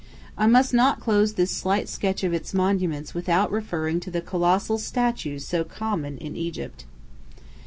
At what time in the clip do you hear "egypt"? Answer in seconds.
6.35-6.85